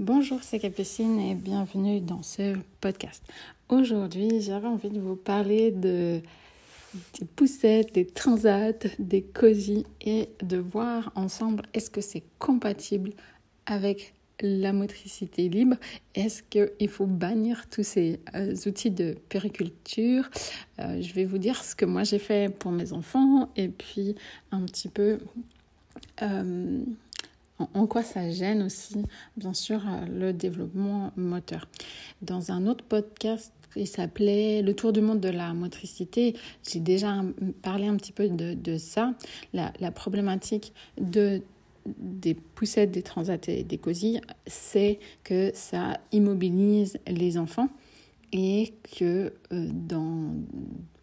Bonjour, 0.00 0.42
c'est 0.42 0.58
Capucine 0.58 1.20
et 1.20 1.36
bienvenue 1.36 2.00
dans 2.00 2.24
ce 2.24 2.56
podcast. 2.80 3.22
Aujourd'hui, 3.68 4.40
j'avais 4.40 4.66
envie 4.66 4.90
de 4.90 4.98
vous 4.98 5.14
parler 5.14 5.70
de, 5.70 6.20
des 7.20 7.24
poussettes, 7.36 7.94
des 7.94 8.04
transats, 8.04 8.72
des 8.98 9.22
cosy 9.22 9.86
et 10.00 10.30
de 10.42 10.56
voir 10.56 11.12
ensemble 11.14 11.62
est-ce 11.74 11.90
que 11.90 12.00
c'est 12.00 12.24
compatible 12.40 13.12
avec 13.66 14.14
la 14.40 14.72
motricité 14.72 15.48
libre? 15.48 15.76
Est-ce 16.16 16.42
qu'il 16.42 16.88
faut 16.88 17.06
bannir 17.06 17.68
tous 17.70 17.84
ces 17.84 18.18
euh, 18.34 18.56
outils 18.66 18.90
de 18.90 19.14
périculture? 19.28 20.28
Euh, 20.80 21.00
Je 21.00 21.14
vais 21.14 21.24
vous 21.24 21.38
dire 21.38 21.62
ce 21.62 21.76
que 21.76 21.84
moi 21.84 22.02
j'ai 22.02 22.18
fait 22.18 22.52
pour 22.52 22.72
mes 22.72 22.92
enfants 22.92 23.48
et 23.54 23.68
puis 23.68 24.16
un 24.50 24.62
petit 24.62 24.88
peu 24.88 25.20
euh, 26.22 26.82
en 27.58 27.86
quoi 27.86 28.02
ça 28.02 28.30
gêne 28.30 28.62
aussi, 28.62 29.04
bien 29.36 29.54
sûr, 29.54 29.80
euh, 29.86 30.06
le 30.06 30.32
développement 30.32 31.12
moteur. 31.16 31.68
Dans 32.22 32.50
un 32.50 32.66
autre 32.66 32.84
podcast 32.84 33.52
qui 33.72 33.86
s'appelait 33.86 34.62
Le 34.62 34.74
tour 34.74 34.92
du 34.92 35.00
monde 35.00 35.20
de 35.20 35.28
la 35.28 35.52
motricité, 35.54 36.34
j'ai 36.68 36.80
déjà 36.80 37.22
parlé 37.62 37.86
un 37.86 37.96
petit 37.96 38.12
peu 38.12 38.28
de, 38.28 38.78
ça, 38.78 39.14
la, 39.52 39.90
problématique 39.90 40.72
de 41.00 41.42
des 41.98 42.32
poussettes, 42.32 42.92
des 42.92 43.02
transats 43.02 43.36
et 43.46 43.62
des 43.62 43.76
cosilles, 43.76 44.22
c'est 44.46 44.98
que 45.22 45.50
ça 45.52 46.00
immobilise 46.12 46.98
les 47.06 47.36
enfants 47.36 47.68
et 48.32 48.72
que 48.98 49.34
euh, 49.52 49.68
dans 49.70 50.34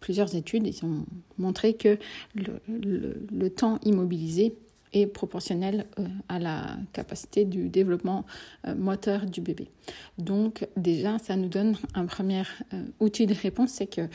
plusieurs 0.00 0.34
études, 0.34 0.66
ils 0.66 0.84
ont 0.84 1.06
montré 1.38 1.74
que 1.74 1.98
le 2.34 3.48
temps 3.48 3.78
immobilisé 3.84 4.56
est 4.92 5.06
proportionnelle 5.06 5.86
euh, 5.98 6.06
à 6.28 6.38
la 6.38 6.76
capacité 6.92 7.44
du 7.44 7.68
développement 7.68 8.24
euh, 8.66 8.74
moteur 8.74 9.26
du 9.26 9.40
bébé. 9.40 9.68
Donc 10.18 10.66
déjà, 10.76 11.18
ça 11.18 11.36
nous 11.36 11.48
donne 11.48 11.76
un 11.94 12.06
premier 12.06 12.42
euh, 12.72 12.84
outil 13.00 13.26
de 13.26 13.34
réponse, 13.34 13.70
c'est 13.70 13.86
que 13.86 14.08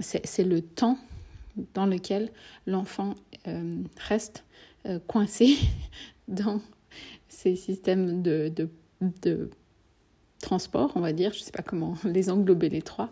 c'est 0.00 0.44
le 0.44 0.60
temps 0.60 0.98
dans 1.74 1.86
lequel 1.86 2.30
l'enfant 2.66 3.14
reste 4.08 4.44
coincé 5.06 5.56
dans 6.28 6.60
ces 7.28 7.54
systèmes 7.54 8.22
de 8.22 8.68
transport, 10.40 10.92
on 10.96 11.00
va 11.00 11.12
dire, 11.12 11.32
je 11.32 11.38
ne 11.38 11.44
sais 11.44 11.52
pas 11.52 11.62
comment 11.62 11.96
les 12.04 12.28
englober 12.28 12.68
les 12.68 12.82
trois, 12.82 13.10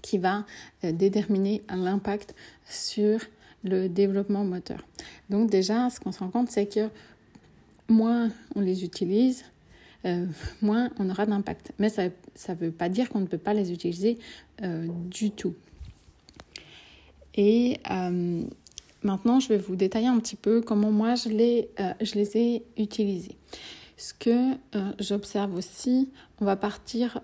qui 0.00 0.18
va 0.18 0.44
déterminer 0.82 1.62
l'impact 1.68 2.36
sur 2.64 3.18
le 3.66 3.88
développement 3.88 4.44
moteur. 4.44 4.78
Donc 5.30 5.50
déjà, 5.50 5.90
ce 5.90 6.00
qu'on 6.00 6.12
se 6.12 6.20
rend 6.20 6.30
compte, 6.30 6.50
c'est 6.50 6.66
que 6.66 6.88
moins 7.88 8.30
on 8.54 8.60
les 8.60 8.84
utilise, 8.84 9.44
euh, 10.04 10.26
moins 10.62 10.90
on 10.98 11.10
aura 11.10 11.26
d'impact. 11.26 11.72
Mais 11.78 11.88
ça 11.88 12.04
ne 12.04 12.54
veut 12.54 12.70
pas 12.70 12.88
dire 12.88 13.08
qu'on 13.08 13.20
ne 13.20 13.26
peut 13.26 13.38
pas 13.38 13.54
les 13.54 13.72
utiliser 13.72 14.18
euh, 14.62 14.86
du 15.10 15.30
tout. 15.30 15.54
Et 17.34 17.78
euh, 17.90 18.42
maintenant, 19.02 19.40
je 19.40 19.48
vais 19.48 19.58
vous 19.58 19.76
détailler 19.76 20.06
un 20.06 20.18
petit 20.18 20.36
peu 20.36 20.60
comment 20.62 20.90
moi 20.90 21.14
je 21.16 21.28
les, 21.28 21.68
je 22.00 22.14
les 22.14 22.36
ai 22.36 22.62
utilisés. 22.78 23.36
Ce 23.98 24.12
que 24.14 24.52
j'observe 25.00 25.54
aussi, 25.54 26.10
on 26.40 26.44
va 26.44 26.56
partir 26.56 27.20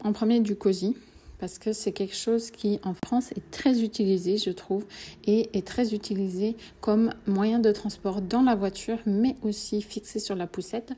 en 0.00 0.12
premier 0.12 0.40
du 0.40 0.56
COSI 0.56 0.96
parce 1.44 1.58
que 1.58 1.74
c'est 1.74 1.92
quelque 1.92 2.16
chose 2.16 2.50
qui 2.50 2.80
en 2.84 2.94
France 3.04 3.30
est 3.32 3.50
très 3.50 3.82
utilisé, 3.82 4.38
je 4.38 4.48
trouve, 4.48 4.86
et 5.26 5.50
est 5.52 5.66
très 5.66 5.92
utilisé 5.92 6.56
comme 6.80 7.12
moyen 7.26 7.58
de 7.58 7.70
transport 7.70 8.22
dans 8.22 8.40
la 8.40 8.54
voiture, 8.54 8.96
mais 9.04 9.36
aussi 9.42 9.82
fixé 9.82 10.20
sur 10.20 10.36
la 10.36 10.46
poussette 10.46 10.94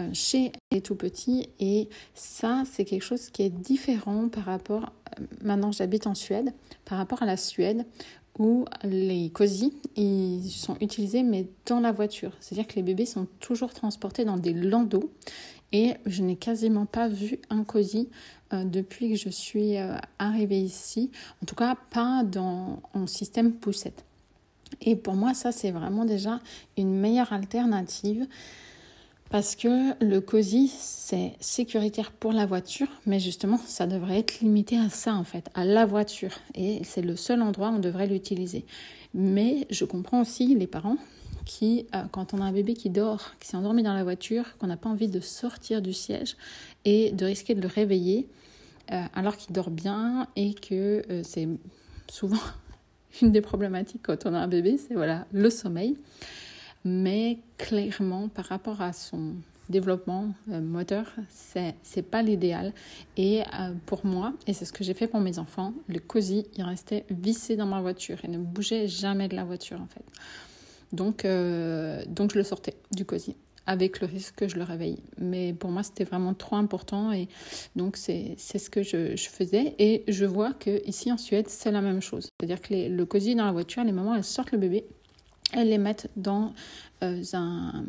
euh, 0.00 0.08
chez 0.12 0.50
les 0.72 0.80
tout 0.80 0.96
petits. 0.96 1.50
Et 1.60 1.88
ça, 2.12 2.64
c'est 2.68 2.84
quelque 2.84 3.04
chose 3.04 3.30
qui 3.30 3.42
est 3.42 3.50
différent 3.50 4.28
par 4.28 4.46
rapport, 4.46 4.90
euh, 5.16 5.24
maintenant 5.44 5.70
j'habite 5.70 6.08
en 6.08 6.16
Suède, 6.16 6.52
par 6.84 6.98
rapport 6.98 7.22
à 7.22 7.26
la 7.26 7.36
Suède 7.36 7.86
où 8.36 8.64
les 8.82 9.30
COSI, 9.30 9.74
ils 9.94 10.50
sont 10.50 10.76
utilisés 10.80 11.22
mais 11.22 11.46
dans 11.66 11.78
la 11.78 11.92
voiture. 11.92 12.32
C'est-à-dire 12.40 12.66
que 12.66 12.74
les 12.74 12.82
bébés 12.82 13.06
sont 13.06 13.28
toujours 13.38 13.72
transportés 13.74 14.24
dans 14.24 14.38
des 14.38 14.54
landaux 14.54 15.12
et 15.72 15.94
je 16.06 16.22
n'ai 16.22 16.36
quasiment 16.36 16.86
pas 16.86 17.08
vu 17.08 17.38
un 17.50 17.62
COSI 17.62 18.08
euh, 18.52 18.64
depuis 18.64 19.10
que 19.10 19.16
je 19.16 19.28
suis 19.28 19.76
euh, 19.76 19.96
arrivée 20.18 20.60
ici, 20.60 21.10
en 21.42 21.46
tout 21.46 21.54
cas 21.54 21.76
pas 21.90 22.22
dans 22.24 22.80
un 22.94 23.06
système 23.06 23.52
poussette. 23.52 24.04
Et 24.80 24.96
pour 24.96 25.14
moi, 25.14 25.34
ça, 25.34 25.52
c'est 25.52 25.70
vraiment 25.70 26.04
déjà 26.04 26.40
une 26.76 26.94
meilleure 26.94 27.32
alternative 27.32 28.26
parce 29.30 29.56
que 29.56 30.02
le 30.02 30.20
COSI, 30.20 30.72
c'est 30.78 31.34
sécuritaire 31.38 32.12
pour 32.12 32.32
la 32.32 32.46
voiture, 32.46 32.88
mais 33.04 33.20
justement, 33.20 33.58
ça 33.66 33.86
devrait 33.86 34.20
être 34.20 34.40
limité 34.40 34.78
à 34.78 34.88
ça, 34.88 35.14
en 35.14 35.24
fait, 35.24 35.50
à 35.54 35.66
la 35.66 35.84
voiture. 35.84 36.32
Et 36.54 36.80
c'est 36.84 37.02
le 37.02 37.14
seul 37.14 37.42
endroit 37.42 37.68
où 37.68 37.74
on 37.74 37.78
devrait 37.78 38.06
l'utiliser. 38.06 38.64
Mais 39.12 39.66
je 39.70 39.84
comprends 39.84 40.22
aussi 40.22 40.54
les 40.54 40.66
parents 40.66 40.96
qui, 41.48 41.86
euh, 41.94 42.02
quand 42.12 42.34
on 42.34 42.42
a 42.42 42.44
un 42.44 42.52
bébé 42.52 42.74
qui 42.74 42.90
dort, 42.90 43.32
qui 43.40 43.48
s'est 43.48 43.56
endormi 43.56 43.82
dans 43.82 43.94
la 43.94 44.04
voiture, 44.04 44.44
qu'on 44.58 44.66
n'a 44.66 44.76
pas 44.76 44.90
envie 44.90 45.08
de 45.08 45.18
sortir 45.18 45.80
du 45.80 45.94
siège 45.94 46.36
et 46.84 47.10
de 47.10 47.24
risquer 47.24 47.54
de 47.54 47.62
le 47.62 47.68
réveiller 47.68 48.28
euh, 48.92 49.02
alors 49.14 49.36
qu'il 49.36 49.54
dort 49.54 49.70
bien 49.70 50.28
et 50.36 50.52
que 50.52 51.02
euh, 51.10 51.22
c'est 51.24 51.48
souvent 52.08 52.38
une 53.22 53.32
des 53.32 53.40
problématiques 53.40 54.02
quand 54.02 54.26
on 54.26 54.34
a 54.34 54.38
un 54.38 54.46
bébé, 54.46 54.76
c'est 54.76 54.94
voilà 54.94 55.26
le 55.32 55.48
sommeil. 55.48 55.96
Mais 56.84 57.38
clairement, 57.56 58.28
par 58.28 58.44
rapport 58.44 58.82
à 58.82 58.92
son 58.92 59.32
développement 59.70 60.32
moteur, 60.46 61.12
c'est 61.28 61.74
c'est 61.82 62.02
pas 62.02 62.22
l'idéal. 62.22 62.72
Et 63.16 63.42
pour 63.84 64.06
moi, 64.06 64.32
et 64.46 64.54
c'est 64.54 64.64
ce 64.64 64.72
que 64.72 64.84
j'ai 64.84 64.94
fait 64.94 65.08
pour 65.08 65.20
mes 65.20 65.38
enfants, 65.38 65.74
le 65.88 65.98
cosy, 65.98 66.46
il 66.56 66.62
restait 66.62 67.04
vissé 67.10 67.56
dans 67.56 67.66
ma 67.66 67.80
voiture 67.80 68.18
et 68.24 68.28
ne 68.28 68.38
bougeait 68.38 68.86
jamais 68.86 69.28
de 69.28 69.34
la 69.34 69.44
voiture 69.44 69.80
en 69.80 69.86
fait. 69.86 70.04
Donc, 70.92 71.24
euh, 71.24 72.02
donc 72.06 72.32
je 72.32 72.38
le 72.38 72.44
sortais 72.44 72.74
du 72.92 73.04
cosy 73.04 73.36
avec 73.66 74.00
le 74.00 74.06
risque 74.06 74.34
que 74.36 74.48
je 74.48 74.56
le 74.56 74.62
réveille. 74.62 74.96
Mais 75.18 75.52
pour 75.52 75.70
moi, 75.70 75.82
c'était 75.82 76.04
vraiment 76.04 76.32
trop 76.32 76.56
important 76.56 77.12
et 77.12 77.28
donc 77.76 77.98
c'est 77.98 78.36
ce 78.38 78.70
que 78.70 78.82
je, 78.82 79.14
faisais. 79.16 79.74
Et 79.78 80.04
je 80.08 80.24
vois 80.24 80.54
que 80.54 80.82
ici 80.88 81.12
en 81.12 81.18
Suède, 81.18 81.48
c'est 81.48 81.70
la 81.70 81.82
même 81.82 82.00
chose. 82.00 82.30
C'est-à-dire 82.40 82.62
que 82.62 82.72
les, 82.72 82.88
le 82.88 83.04
cosy 83.04 83.34
dans 83.34 83.44
la 83.44 83.52
voiture, 83.52 83.84
les 83.84 83.92
mamans, 83.92 84.14
elles 84.14 84.24
sortent 84.24 84.52
le 84.52 84.58
bébé, 84.58 84.86
elles 85.52 85.68
les 85.68 85.76
mettent 85.76 86.08
dans 86.16 86.54
euh, 87.02 87.22
un 87.34 87.84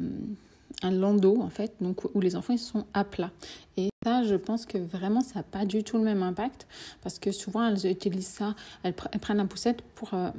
un 0.82 0.92
landau 0.92 1.42
en 1.42 1.50
fait, 1.50 1.74
donc 1.82 2.04
où 2.16 2.22
les 2.22 2.36
enfants 2.36 2.54
ils 2.54 2.60
sont 2.60 2.86
à 2.94 3.04
plat. 3.04 3.32
Et 3.78 3.90
ça, 4.04 4.24
je 4.24 4.36
pense 4.36 4.66
que 4.66 4.78
vraiment 4.78 5.22
ça 5.22 5.40
n'a 5.40 5.44
pas 5.44 5.66
du 5.66 5.84
tout 5.84 5.98
le 5.98 6.04
même 6.04 6.24
impact 6.24 6.68
parce 7.02 7.20
que 7.20 7.32
souvent 7.32 7.66
elles 7.68 7.86
utilisent 7.86 8.28
ça, 8.28 8.56
elles, 8.84 8.94
prennent 8.94 9.38
la 9.38 9.46
poussette 9.46 9.82
pour 9.96 10.14
euh, 10.14 10.30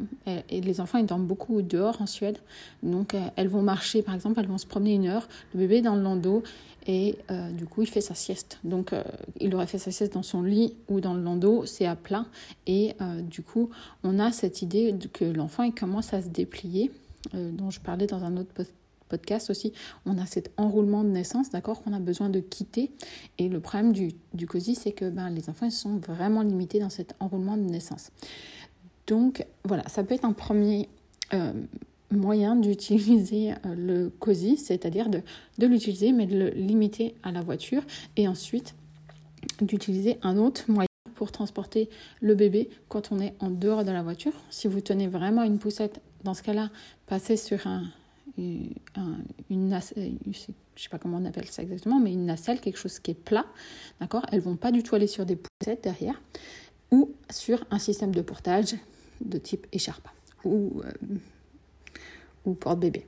et, 0.49 0.61
les 0.61 0.81
enfants 0.81 0.99
ils 0.99 1.07
dorment 1.07 1.27
beaucoup 1.27 1.61
dehors 1.63 2.01
en 2.01 2.07
Suède, 2.07 2.39
donc 2.83 3.15
euh, 3.15 3.21
elles 3.37 3.49
vont 3.49 3.63
marcher 3.63 4.03
par 4.03 4.15
exemple, 4.15 4.41
elles 4.41 4.49
vont 4.49 4.59
se 4.59 4.67
promener 4.67 4.95
une 4.95 5.07
heure, 5.07 5.29
le 5.55 5.61
bébé 5.61 5.77
est 5.77 5.83
dans 5.83 5.95
le 5.95 6.03
landau 6.03 6.43
et 6.87 7.19
euh, 7.31 7.51
du 7.51 7.67
coup 7.67 7.83
il 7.83 7.89
fait 7.89 8.01
sa 8.01 8.15
sieste. 8.15 8.59
Donc 8.65 8.95
il 9.39 9.55
aurait 9.55 9.67
fait 9.67 9.79
sa 9.79 9.91
sieste 9.91 10.15
dans 10.15 10.23
son 10.23 10.43
lit 10.43 10.75
ou 10.89 11.01
dans 11.01 11.15
le 11.15 11.23
landau, 11.23 11.67
c'est 11.67 11.87
à 11.87 11.97
plat 11.97 12.25
et 12.67 12.95
du 13.23 13.43
coup 13.43 13.71
on 14.05 14.19
a 14.19 14.33
cette 14.33 14.63
idée 14.63 14.95
que 15.13 15.25
l'enfant 15.25 15.63
il 15.65 15.75
commence 15.75 16.15
à 16.15 16.23
se 16.23 16.29
déplier. 16.29 16.91
dont 17.35 17.71
je 17.71 17.81
parlais 17.81 18.07
dans 18.07 18.25
un 18.25 18.39
autre 18.39 18.53
podcast 19.11 19.51
aussi, 19.51 19.73
on 20.07 20.17
a 20.19 20.25
cet 20.25 20.51
enroulement 20.57 21.05
de 21.05 21.11
naissance, 21.11 21.51
d'accord, 21.51 21.83
qu'on 21.83 21.93
a 21.93 21.99
besoin 21.99 22.31
de 22.31 22.41
quitter. 22.41 22.91
Et 23.39 23.49
le 23.49 23.61
problème 23.61 23.93
du, 23.93 24.47
COSI, 24.47 24.75
c'est 24.75 24.93
que 24.93 25.11
ben, 25.11 25.29
les 25.29 25.51
enfants 25.51 25.67
ils 25.67 25.73
sont 25.73 25.99
vraiment 25.99 26.43
limités 26.43 26.79
dans 26.79 26.91
cet 26.91 27.15
enroulement 27.21 27.57
de 27.57 27.65
naissance. 27.65 28.11
Donc 29.07 29.45
voilà, 29.65 29.87
ça 29.89 30.05
peut 30.05 30.15
être 30.15 30.25
un 30.25 30.33
premier 30.33 30.89
euh, 31.35 31.53
moyen 32.11 32.57
d'utiliser 32.57 33.53
euh, 33.53 33.75
le 33.77 34.11
COSI, 34.21 34.57
c'est-à-dire 34.57 35.09
de 35.11 35.67
l'utiliser 35.67 36.13
mais 36.13 36.27
de 36.27 36.39
le 36.39 36.49
limiter 36.51 37.15
à 37.23 37.33
la 37.33 37.43
voiture 37.43 37.83
et 38.17 38.29
ensuite 38.29 38.75
d'utiliser 39.61 40.19
un 40.23 40.37
autre 40.37 40.65
moyen 40.69 40.87
pour 41.15 41.33
transporter 41.33 41.91
le 42.21 42.35
bébé 42.35 42.71
quand 42.89 43.13
on 43.13 43.21
est 43.21 43.35
en 43.41 43.51
dehors 43.51 43.85
de 43.85 43.91
la 43.91 44.03
voiture. 44.03 44.33
Si 44.49 44.69
vous 44.69 44.81
tenez 44.81 45.07
vraiment 45.07 45.43
une 45.43 45.59
poussette, 45.59 46.01
dans 46.25 46.35
ce 46.35 46.43
cas-là, 46.43 46.71
passez 47.07 47.37
sur 47.37 47.67
un, 47.67 47.85
une, 48.41 48.75
une 49.51 49.81
je 50.81 50.85
sais 50.85 50.89
pas 50.89 50.99
comment 50.99 51.19
on 51.19 51.25
appelle 51.25 51.47
ça 51.47 51.63
exactement, 51.63 52.01
mais 52.01 52.13
une 52.13 52.27
nacelle, 52.27 52.61
quelque 52.61 52.79
chose 52.79 52.99
qui 53.01 53.11
est 53.11 53.15
plat, 53.15 53.47
d'accord? 54.01 54.25
Elles 54.33 54.41
vont 54.41 54.57
pas 54.57 54.73
du 54.73 54.83
tout 54.83 54.95
aller 54.95 55.07
sur 55.07 55.27
des 55.27 55.37
poussettes 55.37 55.85
derrière, 55.85 56.21
ou 56.91 57.13
sur 57.31 57.65
un 57.71 57.79
système 57.79 58.15
de 58.15 58.23
portage 58.23 58.77
de 59.21 59.39
type 59.39 59.67
écharpe 59.73 60.09
ou, 60.45 60.81
euh, 60.85 61.17
ou 62.47 62.55
porte-bébé. 62.55 63.07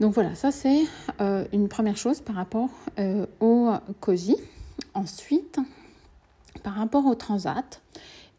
Donc 0.00 0.14
voilà, 0.14 0.34
ça 0.34 0.50
c'est 0.50 0.82
euh, 1.20 1.44
une 1.52 1.68
première 1.68 1.96
chose 1.96 2.20
par 2.20 2.36
rapport 2.36 2.70
euh, 2.98 3.26
au 3.40 3.70
COSI. 4.00 4.36
Ensuite, 4.94 5.58
par 6.62 6.74
rapport 6.74 7.06
au 7.06 7.14
transat, 7.14 7.82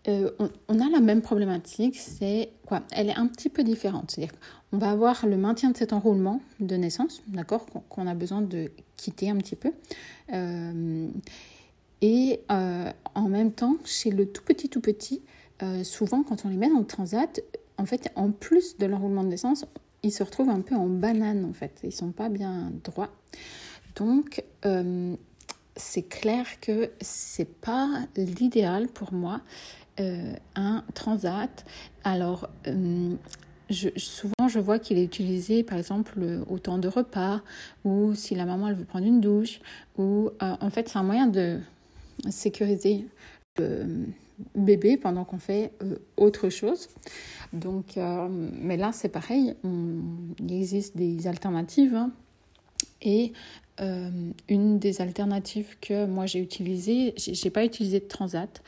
on, 0.06 0.50
on, 0.68 0.80
a 0.80 0.90
la 0.90 1.00
même 1.00 1.22
problématique, 1.22 1.98
c'est 1.98 2.52
quoi? 2.66 2.82
Elle 2.92 3.10
est 3.10 3.16
un 3.16 3.28
petit 3.28 3.50
peu 3.50 3.64
différente. 3.64 4.12
C'est-à-dire 4.12 4.38
on 4.74 4.80
va 4.80 4.90
avoir 4.90 5.28
le 5.28 5.38
maintien 5.38 5.70
de 5.70 5.78
cet 5.78 5.94
enroulement 5.94 6.42
de 6.60 6.76
naissance, 6.76 7.22
d'accord, 7.28 7.68
qu'on 7.90 8.08
a 8.08 8.16
besoin 8.16 8.42
de 8.42 8.72
quitter 8.98 9.30
un 9.30 9.38
petit 9.38 9.56
peu. 9.56 9.72
Euh, 10.34 11.08
et 12.02 12.42
euh, 12.52 12.92
en 13.14 13.30
même 13.30 13.52
temps, 13.52 13.78
chez 13.86 14.10
le 14.10 14.26
tout 14.26 14.44
petit 14.44 14.70
tout 14.70 14.82
petit, 14.82 15.22
euh, 15.62 15.84
souvent 15.84 16.24
quand 16.24 16.44
on 16.44 16.50
les 16.50 16.58
met 16.58 16.70
dans 16.70 16.80
le 16.80 16.88
transat, 16.88 17.40
en 17.78 17.86
fait, 17.86 18.12
en 18.16 18.32
plus 18.32 18.78
de 18.80 18.88
l'enroulement 18.88 19.24
de 19.24 19.30
naissance, 19.30 19.66
ils 20.02 20.12
se 20.12 20.24
retrouvent 20.24 20.50
un 20.50 20.62
peu 20.62 20.76
en 20.76 20.88
banane 20.88 21.46
en 21.46 21.54
fait. 21.54 21.80
Ils 21.84 21.94
sont 21.94 22.12
pas 22.12 22.30
bien 22.30 22.72
droits. 22.84 23.12
Donc, 23.96 24.44
c'est 25.76 26.02
clair 26.02 26.46
que 26.62 26.90
c'est 27.00 27.60
pas 27.62 27.90
l'idéal 28.18 28.88
pour 28.88 29.14
moi 29.14 29.42
un 30.00 30.84
transat. 30.96 31.64
Alors, 32.04 32.50
souvent, 33.70 34.48
je 34.48 34.60
vois 34.60 34.80
qu'il 34.80 34.98
est 34.98 35.04
utilisé, 35.04 35.64
par 35.64 35.78
exemple, 35.78 36.20
au 36.50 36.60
temps 36.60 36.78
de 36.78 36.88
repas, 36.88 37.42
ou 37.84 38.14
si 38.16 38.36
la 38.36 38.46
maman 38.46 38.70
elle 38.70 38.76
veut 38.76 38.86
prendre 38.86 39.06
une 39.06 39.22
douche, 39.22 39.60
ou 39.98 40.30
euh, 40.42 40.56
en 40.60 40.70
fait, 40.70 40.90
c'est 40.90 40.98
un 40.98 41.04
moyen 41.04 41.28
de 41.28 41.60
sécuriser 42.30 43.06
le 43.58 44.08
bébé 44.56 44.98
pendant 44.98 45.24
qu'on 45.24 45.40
fait 45.40 45.72
euh, 45.82 45.98
autre 46.18 46.50
chose. 46.50 46.90
Donc, 47.54 47.98
euh, 47.98 48.28
mais 48.30 48.78
là, 48.78 48.92
c'est 48.92 49.10
pareil, 49.10 49.56
il 49.64 50.54
existe 50.54 50.98
des 50.98 51.28
alternatives. 51.28 51.96
Hein. 51.96 52.12
et 53.02 53.34
une 54.50 54.78
des 54.78 55.02
alternatives 55.02 55.78
que 55.82 56.06
moi 56.06 56.28
j'ai 56.28 56.38
utilisées, 56.38 57.16
j'ai 57.18 57.50
pas 57.50 57.66
utilisé 57.66 58.00
de 58.00 58.06
transat, 58.06 58.62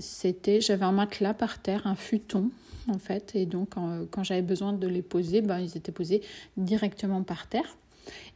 c'était, 0.00 0.60
j'avais 0.60 0.84
un 0.84 0.92
matelas 0.92 1.34
par 1.34 1.60
terre, 1.60 1.86
un 1.86 1.94
futon, 1.94 2.50
en 2.88 2.98
fait. 2.98 3.32
Et 3.34 3.46
donc, 3.46 3.70
quand, 4.10 4.22
j'avais 4.22 4.42
besoin 4.42 4.72
de 4.72 4.86
les 4.86 5.02
poser, 5.02 5.40
ben, 5.40 5.58
ils 5.58 5.76
étaient 5.76 5.92
posés 5.92 6.22
directement 6.56 7.22
par 7.22 7.46
terre. 7.46 7.76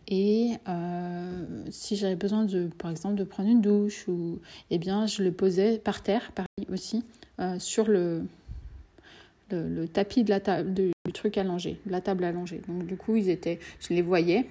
Et 0.08 0.52
euh, 0.68 1.64
si 1.70 1.96
j'avais 1.96 2.16
besoin, 2.16 2.44
de, 2.44 2.68
par 2.78 2.90
exemple, 2.90 3.14
de 3.14 3.24
prendre 3.24 3.48
une 3.48 3.60
douche, 3.60 4.06
ou, 4.08 4.40
eh 4.70 4.78
bien, 4.78 5.06
je 5.06 5.22
le 5.22 5.32
posais 5.32 5.78
par 5.78 6.02
terre, 6.02 6.32
pareil 6.32 6.66
aussi, 6.70 7.04
euh, 7.40 7.58
sur 7.58 7.88
le, 7.88 8.22
le, 9.50 9.86
tapis 9.86 10.24
de 10.24 10.30
la 10.30 10.40
table, 10.40 10.74
du 10.74 10.92
truc 11.12 11.38
allongé, 11.38 11.78
de 11.86 11.92
la 11.92 12.00
table 12.00 12.24
allongée. 12.24 12.60
Donc, 12.68 12.86
du 12.86 12.96
coup, 12.96 13.16
ils 13.16 13.28
étaient, 13.28 13.58
je 13.80 13.94
les 13.94 14.02
voyais, 14.02 14.46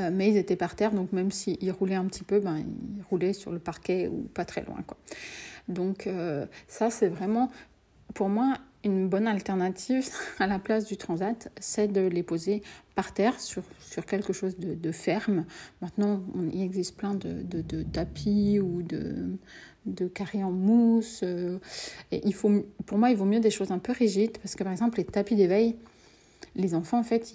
euh, 0.00 0.10
mais 0.12 0.28
ils 0.28 0.36
étaient 0.36 0.56
par 0.56 0.76
terre, 0.76 0.92
donc 0.92 1.12
même 1.12 1.30
s'ils 1.30 1.72
roulaient 1.72 1.94
un 1.94 2.04
petit 2.04 2.24
peu, 2.24 2.38
ben, 2.38 2.58
ils 2.58 3.02
roulaient 3.08 3.32
sur 3.32 3.50
le 3.50 3.58
parquet 3.58 4.08
ou 4.08 4.28
pas 4.34 4.44
très 4.44 4.64
loin. 4.64 4.82
Quoi. 4.86 4.98
Donc 5.68 6.08
ça, 6.68 6.90
c'est 6.90 7.08
vraiment, 7.08 7.50
pour 8.14 8.28
moi, 8.28 8.58
une 8.84 9.08
bonne 9.08 9.26
alternative 9.26 10.08
à 10.38 10.46
la 10.46 10.58
place 10.58 10.86
du 10.86 10.96
transat, 10.96 11.50
c'est 11.60 11.88
de 11.88 12.00
les 12.00 12.22
poser 12.22 12.62
par 12.94 13.14
terre 13.14 13.40
sur, 13.40 13.62
sur 13.80 14.04
quelque 14.04 14.32
chose 14.32 14.56
de, 14.58 14.92
ferme. 14.92 15.44
Maintenant, 15.80 16.22
il 16.52 16.62
existe 16.62 16.96
plein 16.96 17.14
de, 17.14 17.42
de, 17.42 17.82
tapis 17.82 18.58
ou 18.60 18.82
de, 18.82 19.38
de 19.86 20.06
carrés 20.06 20.44
en 20.44 20.50
mousse. 20.50 21.20
Euh, 21.22 21.58
il 22.10 22.34
faut, 22.34 22.50
pour 22.86 22.98
moi, 22.98 23.10
il 23.10 23.16
vaut 23.16 23.24
mieux 23.24 23.40
des 23.40 23.50
choses 23.50 23.70
un 23.70 23.78
peu 23.78 23.92
rigides 23.92 24.36
parce 24.38 24.54
que, 24.54 24.64
par 24.64 24.72
exemple, 24.72 24.98
les 24.98 25.04
tapis 25.04 25.36
d'éveil, 25.36 25.76
les 26.54 26.74
enfants, 26.74 26.98
en 26.98 27.04
fait, 27.04 27.32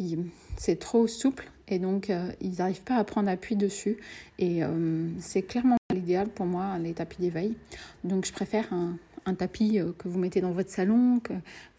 c'est 0.58 0.80
trop 0.80 1.08
souple 1.08 1.50
et 1.70 1.80
donc 1.80 2.10
euh, 2.10 2.32
ils 2.40 2.58
n'arrivent 2.60 2.84
pas 2.84 2.96
à 2.96 3.04
prendre 3.04 3.30
appui 3.30 3.56
dessus. 3.56 3.98
Et 4.38 4.64
euh, 4.64 5.08
c'est 5.20 5.42
clairement 5.42 5.77
l'idéal 5.94 6.28
pour 6.28 6.46
moi, 6.46 6.78
les 6.80 6.94
tapis 6.94 7.22
d'éveil. 7.22 7.56
Donc, 8.04 8.26
je 8.26 8.34
préfère 8.34 8.74
un 8.74 9.34
tapis 9.36 9.80
euh, 9.80 9.94
que 9.98 10.10
vous 10.10 10.20
mettez 10.20 10.42
dans 10.42 10.52
votre 10.52 10.70
salon, 10.70 11.20
que 11.22 11.32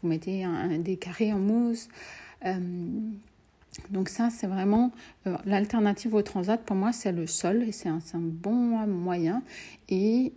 vous 0.02 0.08
mettez 0.08 0.46
des 0.78 0.96
carrés 0.96 1.32
en 1.32 1.38
mousse. 1.38 1.88
Euh, 2.46 2.58
donc 3.90 4.08
ça, 4.08 4.30
c'est 4.30 4.46
vraiment 4.46 4.92
euh, 5.26 5.36
l'alternative 5.44 6.14
au 6.14 6.22
transat. 6.22 6.58
Pour 6.64 6.74
moi, 6.74 6.92
c'est 6.92 7.12
le 7.12 7.26
sol 7.26 7.62
et 7.62 7.72
c'est 7.72 7.88
un, 7.90 8.00
bon 8.14 8.86
moyen. 8.86 9.42
Et 9.90 10.32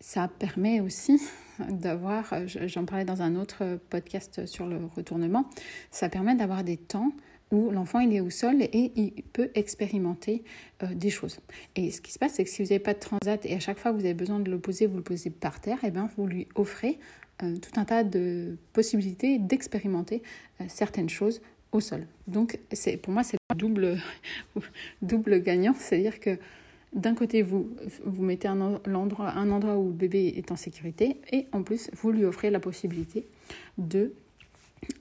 ça 0.00 0.28
permet 0.28 0.80
aussi 0.80 1.18
d'avoir, 1.70 2.34
j'en 2.46 2.84
parlais 2.84 3.06
dans 3.06 3.22
un 3.22 3.34
autre 3.36 3.78
podcast 3.88 4.44
sur 4.44 4.66
le 4.66 4.78
retournement, 4.94 5.48
ça 5.90 6.10
permet 6.10 6.34
d'avoir 6.34 6.64
des 6.64 6.76
temps 6.76 7.12
où 7.54 7.70
l'enfant 7.70 8.00
il 8.00 8.12
est 8.14 8.20
au 8.20 8.30
sol 8.30 8.62
et 8.62 8.92
il 8.96 9.12
peut 9.32 9.50
expérimenter 9.54 10.42
euh, 10.82 10.86
des 10.94 11.10
choses. 11.10 11.38
Et 11.76 11.90
ce 11.90 12.00
qui 12.00 12.12
se 12.12 12.18
passe, 12.18 12.34
c'est 12.34 12.44
que 12.44 12.50
si 12.50 12.62
vous 12.62 12.68
n'avez 12.68 12.80
pas 12.80 12.94
de 12.94 12.98
transat 12.98 13.44
et 13.46 13.54
à 13.54 13.60
chaque 13.60 13.78
fois 13.78 13.92
que 13.92 13.96
vous 13.96 14.04
avez 14.04 14.14
besoin 14.14 14.40
de 14.40 14.50
le 14.50 14.58
poser, 14.58 14.86
vous 14.86 14.96
le 14.96 15.02
posez 15.02 15.30
par 15.30 15.60
terre, 15.60 15.78
et 15.84 15.88
eh 15.88 15.90
bien 15.90 16.10
vous 16.16 16.26
lui 16.26 16.48
offrez 16.56 16.98
euh, 17.42 17.56
tout 17.56 17.80
un 17.80 17.84
tas 17.84 18.04
de 18.04 18.56
possibilités 18.72 19.38
d'expérimenter 19.38 20.22
euh, 20.60 20.64
certaines 20.68 21.08
choses 21.08 21.40
au 21.72 21.80
sol. 21.80 22.06
Donc 22.26 22.58
c'est 22.72 22.96
pour 22.96 23.12
moi 23.12 23.22
c'est 23.22 23.38
double 23.56 23.98
double 25.02 25.40
gagnant, 25.40 25.74
c'est-à-dire 25.78 26.20
que 26.20 26.38
d'un 26.94 27.14
côté, 27.14 27.42
vous, 27.42 27.70
vous 28.04 28.22
mettez 28.22 28.46
un 28.46 28.60
endroit, 28.60 29.30
un 29.30 29.50
endroit 29.50 29.76
où 29.76 29.88
le 29.88 29.94
bébé 29.94 30.32
est 30.36 30.52
en 30.52 30.56
sécurité 30.56 31.20
et 31.32 31.48
en 31.50 31.64
plus, 31.64 31.90
vous 31.92 32.12
lui 32.12 32.24
offrez 32.24 32.50
la 32.50 32.60
possibilité 32.60 33.26
de 33.78 34.14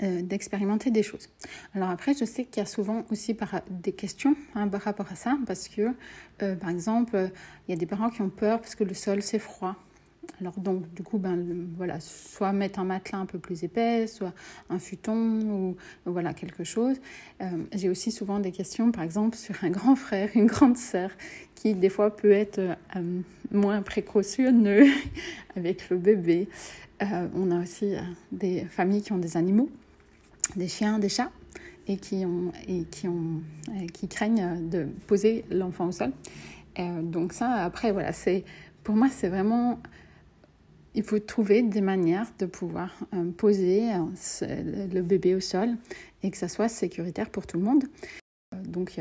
euh, 0.01 0.21
d'expérimenter 0.21 0.91
des 0.91 1.03
choses. 1.03 1.29
Alors 1.75 1.89
après, 1.89 2.13
je 2.13 2.25
sais 2.25 2.45
qu'il 2.45 2.61
y 2.61 2.63
a 2.63 2.65
souvent 2.65 3.05
aussi 3.11 3.35
des 3.69 3.91
questions 3.91 4.35
hein, 4.55 4.67
par 4.67 4.81
rapport 4.81 5.11
à 5.11 5.15
ça, 5.15 5.37
parce 5.45 5.67
que, 5.67 5.93
euh, 6.41 6.55
par 6.55 6.69
exemple, 6.69 7.29
il 7.67 7.71
y 7.71 7.73
a 7.73 7.77
des 7.77 7.85
parents 7.85 8.09
qui 8.09 8.21
ont 8.21 8.29
peur 8.29 8.59
parce 8.59 8.75
que 8.75 8.83
le 8.83 8.93
sol, 8.93 9.21
c'est 9.21 9.39
froid. 9.39 9.75
Alors 10.39 10.57
donc, 10.57 10.91
du 10.93 11.03
coup, 11.03 11.17
ben, 11.17 11.67
voilà, 11.75 11.99
soit 11.99 12.53
mettre 12.53 12.79
un 12.79 12.85
matelas 12.85 13.19
un 13.19 13.25
peu 13.25 13.39
plus 13.39 13.63
épais, 13.63 14.07
soit 14.07 14.33
un 14.69 14.79
futon, 14.79 15.41
ou 15.41 15.75
voilà, 16.05 16.33
quelque 16.33 16.63
chose. 16.63 16.97
Euh, 17.41 17.49
j'ai 17.73 17.89
aussi 17.89 18.11
souvent 18.11 18.39
des 18.39 18.51
questions, 18.51 18.91
par 18.91 19.03
exemple, 19.03 19.37
sur 19.37 19.55
un 19.63 19.69
grand 19.69 19.95
frère, 19.95 20.29
une 20.35 20.47
grande 20.47 20.77
sœur, 20.77 21.11
qui 21.55 21.75
des 21.75 21.89
fois 21.89 22.15
peut 22.15 22.31
être 22.31 22.77
moins 23.51 23.81
précautionneux 23.81 24.85
avec 25.55 25.89
le 25.89 25.97
bébé. 25.97 26.47
Euh, 27.01 27.27
on 27.35 27.51
a 27.51 27.61
aussi 27.61 27.95
euh, 27.95 28.01
des 28.31 28.65
familles 28.65 29.01
qui 29.01 29.11
ont 29.11 29.17
des 29.17 29.35
animaux, 29.37 29.69
des 30.55 30.67
chiens, 30.67 30.99
des 30.99 31.09
chats, 31.09 31.31
et 31.87 31.97
qui, 31.97 32.25
ont, 32.25 32.51
et 32.67 32.83
qui, 32.85 33.07
ont, 33.07 33.41
euh, 33.69 33.87
qui 33.93 34.07
craignent 34.07 34.69
de 34.69 34.87
poser 35.07 35.43
l'enfant 35.49 35.87
au 35.87 35.91
sol. 35.91 36.11
donc 37.01 37.33
ça, 37.33 37.49
après, 37.63 37.91
voilà, 37.91 38.13
c'est 38.13 38.43
pour 38.83 38.95
moi, 38.95 39.09
c'est 39.09 39.29
vraiment... 39.29 39.79
Il 40.95 41.03
faut 41.03 41.17
trouver 41.17 41.63
des 41.63 41.81
manières 41.81 42.31
de 42.37 42.45
pouvoir 42.45 42.95
poser 43.37 43.89
le 44.45 45.01
bébé 45.01 45.33
au 45.33 45.39
sol 45.39 45.69
et 46.21 46.29
que 46.29 46.37
ça 46.37 46.47
soit 46.47 46.69
sécuritaire 46.69 47.31
pour 47.31 47.47
tout 47.47 47.57
le 47.57 47.63
monde. 47.63 47.85
donc, 48.63 48.99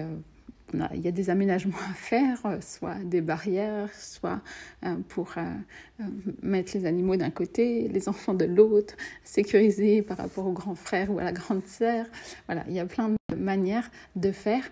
il 0.95 1.01
y 1.01 1.09
a 1.09 1.11
des 1.11 1.31
aménagements 1.31 1.79
à 1.91 1.95
faire, 1.95 2.45
euh, 2.47 2.59
soit 2.61 2.97
des 3.05 3.21
barrières, 3.21 3.89
soit 3.95 4.41
euh, 4.85 4.97
pour 5.09 5.33
euh, 5.37 6.05
mettre 6.43 6.77
les 6.77 6.87
animaux 6.87 7.17
d'un 7.17 7.31
côté, 7.31 7.89
les 7.89 8.09
enfants 8.09 8.35
de 8.35 8.45
l'autre, 8.45 8.95
sécuriser 9.25 10.03
par 10.03 10.17
rapport 10.19 10.47
au 10.47 10.53
grand 10.53 10.75
frère 10.75 11.11
ou 11.11 11.19
à 11.19 11.25
la 11.25 11.33
grande 11.33 11.67
sœur. 11.67 12.07
Voilà, 12.47 12.65
il 12.69 12.75
y 12.75 12.81
a 12.81 12.87
plein 12.87 13.11
de 13.11 13.37
manières 13.37 13.91
de 14.17 14.31
faire 14.33 14.71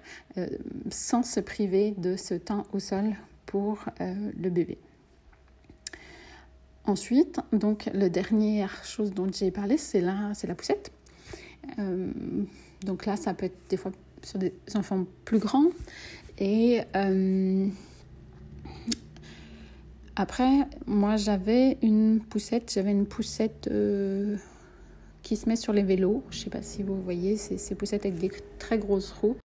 sans 0.91 1.23
se 1.23 1.41
priver 1.41 1.95
de 1.97 2.17
ce 2.17 2.35
temps 2.35 2.65
au 2.73 2.79
sol 2.79 3.17
pour 3.47 3.85
le 3.99 4.51
bébé. 4.51 4.79
Ensuite, 6.85 7.41
donc, 7.53 7.89
la 7.93 8.09
dernière 8.09 8.85
chose 8.85 9.13
dont 9.13 9.29
j'ai 9.33 9.51
parlé, 9.51 9.77
c'est 9.79 10.01
la, 10.01 10.33
c'est 10.35 10.47
la 10.47 10.55
poussette. 10.55 10.93
donc 12.85 13.07
là, 13.07 13.17
ça 13.17 13.35
peut 13.35 13.47
être 13.47 13.59
des 13.69 13.77
fois 13.77 13.93
sur 14.23 14.39
des 14.39 14.53
enfants 14.75 15.07
plus 15.25 15.39
grands. 15.39 15.71
Et 16.39 16.81
euh, 16.97 17.67
après, 20.17 20.67
moi 20.87 21.17
j'avais 21.17 21.79
une 21.83 22.21
poussette, 22.21 22.73
j'avais 22.75 22.93
une 22.93 23.07
poussette 23.07 23.69
euh, 23.71 24.37
qui 25.23 25.37
se 25.37 25.49
met 25.49 25.57
sur 25.57 25.73
les 25.73 25.83
vélos. 25.83 26.23
Je 26.31 26.39
ne 26.39 26.45
sais 26.45 26.51
pas 26.51 26.63
si 26.63 26.83
vous 26.83 27.01
voyez, 27.01 27.37
ces 27.37 27.75
poussettes 27.75 28.07
avec 28.07 28.19
des 28.19 28.31
très 28.59 28.79
grosses 28.79 29.13
roues. 29.13 29.37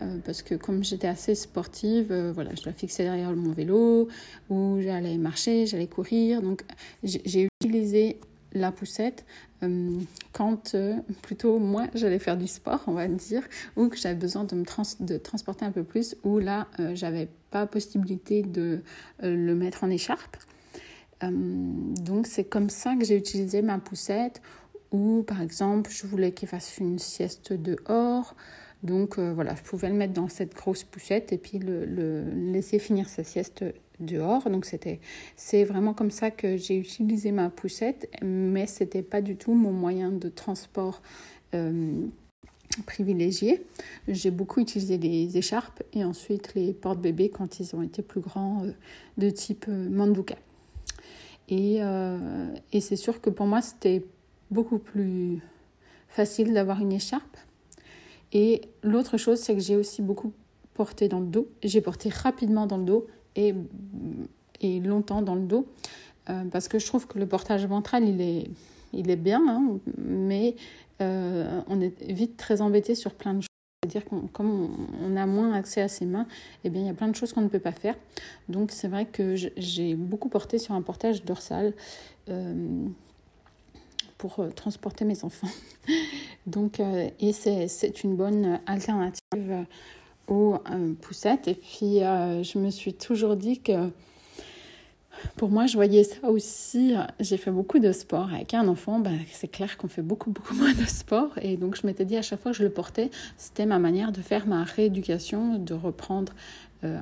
Euh, 0.00 0.18
parce 0.24 0.42
que 0.42 0.56
comme 0.56 0.82
j'étais 0.82 1.06
assez 1.06 1.36
sportive, 1.36 2.12
voilà, 2.34 2.50
je 2.54 2.66
la 2.66 2.72
fixais 2.72 3.04
derrière 3.04 3.30
mon 3.32 3.52
vélo, 3.52 4.08
ou 4.50 4.80
j'allais 4.80 5.16
marcher, 5.18 5.66
j'allais 5.66 5.86
courir. 5.86 6.42
Donc 6.42 6.64
j'ai 7.04 7.48
utilisé 7.60 8.18
la 8.54 8.72
poussette 8.72 9.24
euh, 9.62 9.90
quand 10.32 10.74
euh, 10.74 10.96
plutôt 11.22 11.58
moi 11.58 11.86
j'allais 11.94 12.18
faire 12.18 12.36
du 12.36 12.46
sport, 12.46 12.82
on 12.86 12.92
va 12.92 13.06
dire, 13.08 13.42
ou 13.76 13.88
que 13.88 13.96
j'avais 13.96 14.14
besoin 14.14 14.44
de 14.44 14.54
me 14.54 14.64
de 15.04 15.16
transporter 15.18 15.64
un 15.64 15.70
peu 15.70 15.84
plus, 15.84 16.16
ou 16.24 16.38
là 16.38 16.66
euh, 16.80 16.94
j'avais 16.94 17.28
pas 17.50 17.66
possibilité 17.66 18.42
de 18.42 18.82
le 19.22 19.54
mettre 19.54 19.84
en 19.84 19.90
écharpe. 19.90 20.38
donc 21.22 22.26
c'est 22.26 22.44
comme 22.44 22.70
ça 22.70 22.96
que 22.96 23.04
j'ai 23.04 23.16
utilisé 23.16 23.60
ma 23.60 23.78
poussette, 23.78 24.40
ou 24.90 25.22
par 25.22 25.42
exemple 25.42 25.90
je 25.90 26.06
voulais 26.06 26.32
qu'il 26.32 26.48
fasse 26.48 26.78
une 26.78 26.98
sieste 26.98 27.52
dehors. 27.52 28.34
Donc 28.82 29.18
voilà, 29.18 29.54
je 29.54 29.62
pouvais 29.62 29.88
le 29.88 29.94
mettre 29.94 30.14
dans 30.14 30.28
cette 30.28 30.54
grosse 30.54 30.82
poussette 30.82 31.32
et 31.32 31.38
puis 31.38 31.58
le, 31.58 32.24
laisser 32.24 32.80
finir 32.80 33.08
sa 33.08 33.22
sieste 33.22 33.64
dehors. 34.00 34.48
Donc 34.50 34.64
c'était, 34.64 35.00
c'est 35.36 35.64
vraiment 35.64 35.94
comme 35.94 36.10
ça 36.10 36.30
que 36.30 36.56
j'ai 36.56 36.76
utilisé 36.76 37.32
ma 37.32 37.50
poussette, 37.50 38.10
mais 38.22 38.66
c'était 38.66 39.02
pas 39.02 39.20
du 39.20 39.36
tout 39.36 39.54
mon 39.54 39.72
moyen 39.72 40.10
de 40.10 40.28
transport 40.28 41.02
privilégié. 42.80 43.64
J'ai 44.08 44.30
beaucoup 44.30 44.60
utilisé 44.60 44.96
les 44.96 45.36
écharpes 45.36 45.82
et 45.92 46.04
ensuite 46.04 46.54
les 46.54 46.72
porte-bébés 46.72 47.28
quand 47.28 47.60
ils 47.60 47.76
ont 47.76 47.82
été 47.82 48.02
plus 48.02 48.20
grands 48.20 48.64
euh, 48.64 48.72
de 49.18 49.28
type 49.28 49.66
euh, 49.68 49.88
Manduka. 49.90 50.36
Et, 51.48 51.78
euh, 51.82 52.48
et 52.72 52.80
c'est 52.80 52.96
sûr 52.96 53.20
que 53.20 53.28
pour 53.28 53.46
moi, 53.46 53.60
c'était 53.60 54.04
beaucoup 54.50 54.78
plus 54.78 55.40
facile 56.08 56.54
d'avoir 56.54 56.80
une 56.80 56.92
écharpe. 56.92 57.36
Et 58.32 58.62
l'autre 58.82 59.18
chose, 59.18 59.38
c'est 59.40 59.54
que 59.54 59.60
j'ai 59.60 59.76
aussi 59.76 60.00
beaucoup 60.00 60.32
porté 60.72 61.08
dans 61.08 61.20
le 61.20 61.26
dos. 61.26 61.48
J'ai 61.62 61.82
porté 61.82 62.08
rapidement 62.08 62.66
dans 62.66 62.78
le 62.78 62.84
dos 62.84 63.06
et, 63.36 63.54
et 64.60 64.80
longtemps 64.80 65.22
dans 65.22 65.34
le 65.34 65.42
dos 65.42 65.66
parce 66.50 66.68
que 66.68 66.78
je 66.78 66.86
trouve 66.86 67.06
que 67.08 67.18
le 67.18 67.26
portage 67.26 67.66
ventral, 67.66 68.08
il 68.08 68.20
est, 68.20 68.48
il 68.92 69.10
est 69.10 69.16
bien, 69.16 69.42
hein, 69.48 69.78
mais 69.98 70.54
euh, 71.00 71.60
on 71.68 71.80
est 71.80 72.02
vite 72.10 72.36
très 72.36 72.60
embêté 72.60 72.94
sur 72.94 73.14
plein 73.14 73.34
de 73.34 73.40
choses. 73.40 73.46
C'est-à-dire 73.82 74.04
que 74.08 74.14
comme 74.32 74.70
on, 75.02 75.16
a 75.16 75.26
moins 75.26 75.52
accès 75.54 75.80
à 75.80 75.88
ses 75.88 76.06
mains, 76.06 76.26
eh 76.62 76.70
bien, 76.70 76.82
il 76.82 76.86
y 76.86 76.90
a 76.90 76.94
plein 76.94 77.08
de 77.08 77.16
choses 77.16 77.32
qu'on 77.32 77.40
ne 77.40 77.48
peut 77.48 77.58
pas 77.58 77.72
faire. 77.72 77.96
Donc 78.48 78.70
c'est 78.70 78.86
vrai 78.86 79.06
que 79.06 79.34
j'ai 79.34 79.94
beaucoup 79.94 80.28
porté 80.28 80.58
sur 80.58 80.74
un 80.74 80.82
portage 80.82 81.24
dorsal 81.24 81.74
euh, 82.28 82.86
pour 84.18 84.38
euh, 84.38 84.50
transporter 84.50 85.04
mes 85.04 85.24
enfants. 85.24 85.48
Donc, 86.46 86.80
et 86.80 87.32
c'est 87.32 88.04
une 88.04 88.16
bonne 88.16 88.60
alternative 88.66 89.64
aux 90.28 90.58
poussettes. 91.00 91.48
Et 91.48 91.54
puis 91.54 91.98
je 92.00 92.58
me 92.58 92.70
suis 92.70 92.94
toujours 92.94 93.36
dit 93.36 93.60
que 93.60 93.90
pour 95.36 95.50
moi, 95.50 95.66
je 95.66 95.74
voyais 95.74 96.04
ça 96.04 96.28
aussi. 96.28 96.94
J'ai 97.20 97.36
fait 97.36 97.50
beaucoup 97.50 97.78
de 97.78 97.92
sport. 97.92 98.32
Avec 98.32 98.54
un 98.54 98.66
enfant, 98.68 98.98
ben, 98.98 99.18
c'est 99.30 99.48
clair 99.48 99.76
qu'on 99.76 99.88
fait 99.88 100.02
beaucoup, 100.02 100.30
beaucoup 100.30 100.54
moins 100.56 100.72
de 100.72 100.86
sport. 100.86 101.30
Et 101.40 101.56
donc, 101.56 101.76
je 101.76 101.86
m'étais 101.86 102.04
dit 102.04 102.16
à 102.16 102.22
chaque 102.22 102.40
fois 102.40 102.52
que 102.52 102.58
je 102.58 102.62
le 102.62 102.70
portais, 102.70 103.10
c'était 103.36 103.66
ma 103.66 103.78
manière 103.78 104.12
de 104.12 104.20
faire 104.20 104.46
ma 104.46 104.64
rééducation, 104.64 105.58
de 105.58 105.74
reprendre 105.74 106.32
euh, 106.84 106.98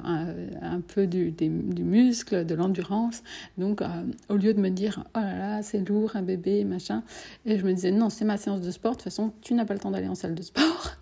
un, 0.61 0.81
peu 0.81 1.07
du, 1.07 1.31
du, 1.31 1.49
muscle, 1.49 2.45
de 2.45 2.55
l'endurance. 2.55 3.23
Donc, 3.57 3.81
euh, 3.81 3.87
au 4.29 4.37
lieu 4.37 4.53
de 4.53 4.61
me 4.61 4.69
dire, 4.69 5.05
oh 5.17 5.21
là 5.21 5.39
là, 5.39 5.63
c'est 5.63 5.89
lourd, 5.89 6.17
un 6.17 6.23
bébé, 6.23 6.65
machin, 6.65 7.03
et 7.47 7.59
je 7.59 7.65
me 7.65 7.73
disais, 7.73 7.91
non, 7.91 8.11
c'est 8.11 8.27
ma 8.27 8.37
séance 8.37 8.61
de 8.61 8.71
sport. 8.71 8.93
De 8.93 8.97
toute 8.97 9.05
façon, 9.05 9.33
tu 9.41 9.55
n'as 9.55 9.65
pas 9.65 9.73
le 9.73 9.81
temps 9.81 9.91
d'aller 9.91 10.09
en 10.09 10.15
salle 10.15 10.35
de 10.35 10.43
sport 10.43 10.97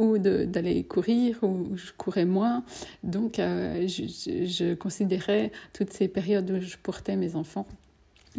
ou 0.00 0.18
d'aller 0.18 0.82
courir, 0.82 1.38
ou 1.42 1.76
je 1.76 1.92
courais 1.96 2.24
moins. 2.24 2.64
Donc, 3.04 3.38
euh, 3.38 3.86
je 3.86 4.74
considérais 4.74 5.52
toutes 5.74 5.92
ces 5.92 6.08
périodes 6.08 6.50
où 6.50 6.60
je 6.60 6.76
portais 6.82 7.16
mes 7.16 7.36
enfants 7.36 7.66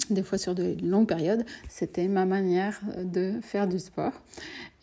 des 0.10 0.24
fois 0.24 0.38
sur 0.38 0.56
de 0.56 0.78
longues 0.82 1.08
périodes, 1.08 1.46
c'était 1.68 2.08
ma 2.08 2.26
manière 2.26 2.80
de 3.04 3.34
faire 3.42 3.68
du 3.68 3.78
sport 3.78 4.14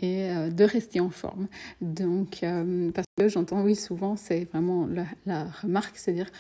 et 0.01 0.31
euh, 0.31 0.51
de 0.51 0.65
rester 0.65 1.01
en 1.01 1.11
forme. 1.11 1.49
Donc, 1.81 2.43
euh, 2.43 2.91
parce 2.93 3.07
que 3.17 3.29
j'entends, 3.29 3.63
oui, 3.63 3.75
souvent, 3.75 4.17
c'est 4.17 4.45
vraiment 4.45 4.89
la, 5.27 5.45
remarque, 5.63 5.97
c'est 5.97 6.13
dire, 6.13 6.31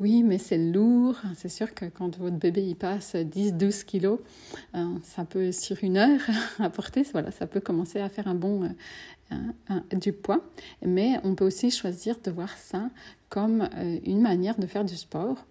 oui, 0.00 0.22
mais 0.22 0.38
c'est 0.38 0.58
lourd. 0.58 1.16
C'est 1.36 1.48
sûr 1.48 1.74
que 1.74 1.86
quand 1.86 2.16
votre 2.18 2.36
bébé 2.36 2.62
il 2.62 2.76
passe 2.76 3.14
10-12 3.14 3.84
kilos, 3.84 4.20
euh, 4.74 4.84
ça 5.02 5.24
peut, 5.24 5.52
sur 5.52 5.82
une 5.82 5.96
heure, 5.96 6.20
apporter, 6.58 7.02
voilà, 7.12 7.30
ça 7.30 7.46
peut 7.46 7.60
commencer 7.60 8.00
à 8.00 8.08
faire 8.08 8.28
un 8.28 8.34
bon, 8.34 8.70
du 9.92 10.12
poids. 10.12 10.42
Mais 10.84 11.20
on 11.24 11.34
peut 11.34 11.44
aussi 11.44 11.70
choisir 11.70 12.16
de 12.24 12.30
voir 12.30 12.56
ça 12.56 12.88
comme 13.28 13.68
une 14.06 14.22
manière 14.22 14.58
de 14.58 14.66
faire 14.66 14.86
du 14.86 14.96
sport 14.96 15.44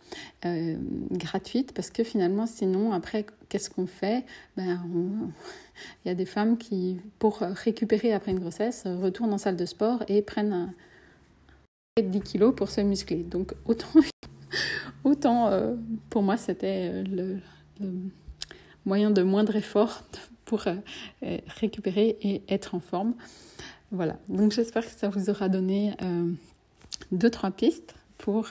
gratuite, 1.11 1.73
parce 1.73 1.91
que 1.91 2.03
finalement, 2.03 2.47
sinon, 2.47 2.91
après, 2.91 3.27
qu'est-ce 3.49 3.69
qu'on 3.69 3.87
fait? 3.87 4.25
Ben, 4.55 4.81
Il 6.05 6.07
y 6.07 6.11
a 6.11 6.15
des 6.15 6.25
femmes 6.25 6.57
qui, 6.57 6.99
pour 7.19 7.39
récupérer 7.39 8.13
après 8.13 8.31
une 8.31 8.39
grossesse, 8.39 8.83
retournent 8.85 9.33
en 9.33 9.37
salle 9.37 9.55
de 9.55 9.65
sport 9.65 10.03
et 10.07 10.21
prennent 10.21 10.53
un... 10.53 10.73
10 12.01 12.21
kilos 12.21 12.55
pour 12.55 12.69
se 12.69 12.81
muscler. 12.81 13.23
Donc 13.23 13.53
autant, 13.65 13.87
autant 15.03 15.47
euh, 15.47 15.75
pour 16.09 16.21
moi, 16.23 16.37
c'était 16.37 16.89
euh, 16.91 17.39
le, 17.79 17.91
moyen 18.85 19.11
de 19.11 19.23
moindre 19.23 19.55
effort 19.55 20.03
pour 20.45 20.65
euh, 20.67 21.37
récupérer 21.59 22.17
et 22.21 22.41
être 22.49 22.75
en 22.75 22.79
forme. 22.79 23.13
Voilà, 23.91 24.17
donc 24.27 24.51
j'espère 24.51 24.85
que 24.85 24.91
ça 24.91 25.07
vous 25.07 25.29
aura 25.29 25.47
donné 25.47 25.93
deux, 27.13 27.29
trois 27.29 27.51
pistes 27.51 27.95
pour 28.17 28.49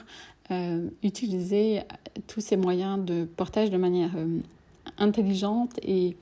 utiliser 1.03 1.83
tous 2.25 2.41
ces 2.41 2.57
moyens 2.57 3.05
de 3.05 3.25
portage 3.25 3.69
de 3.69 3.77
manière 3.77 4.13
intelligente 4.97 5.79
et 5.83 6.15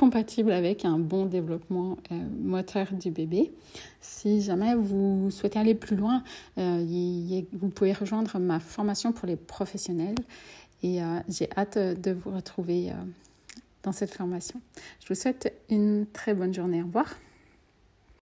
compatible 0.00 0.52
avec 0.52 0.86
un 0.86 0.98
bon 0.98 1.26
développement 1.26 1.98
euh, 2.10 2.14
moteur 2.42 2.86
du 2.92 3.10
bébé. 3.10 3.52
Si 4.00 4.40
jamais 4.40 4.74
vous 4.74 5.30
souhaitez 5.30 5.58
aller 5.58 5.74
plus 5.74 5.94
loin, 5.94 6.24
euh, 6.56 7.42
vous 7.52 7.68
pouvez 7.68 7.92
rejoindre 7.92 8.38
ma 8.38 8.60
formation 8.60 9.12
pour 9.12 9.26
les 9.26 9.36
professionnels 9.36 10.14
et 10.82 11.02
euh, 11.02 11.20
j'ai 11.28 11.50
hâte 11.54 11.76
de 11.76 12.12
vous 12.12 12.30
retrouver 12.30 12.92
dans 13.82 13.92
cette 13.92 14.14
formation. 14.14 14.60
Je 15.02 15.08
vous 15.08 15.20
souhaite 15.20 15.52
une 15.68 16.06
très 16.06 16.32
bonne 16.32 16.54
journée. 16.54 16.82
Au 16.82 16.86
revoir. 16.86 17.14